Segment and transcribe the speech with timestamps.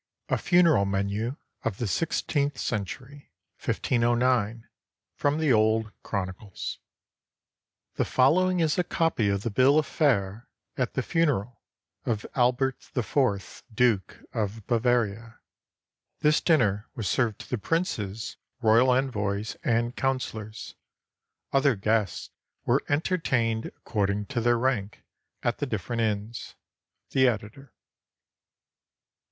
[0.29, 6.79] A FUNERAL MENU OF THE SIXTEENTH CENTURY FROM THE OLD CHRONICLES
[7.97, 11.61] [The following is a copy of the bill of fare at the funeral
[12.03, 15.37] of Albert IV, Duke of Bavaria.
[16.21, 20.73] This dinner was served to the princes, royal envoys, and counselors.
[21.53, 22.31] Other guests
[22.65, 25.03] were entertained according to their rank,
[25.43, 26.55] at the different inns.
[27.11, 27.71] The Editor.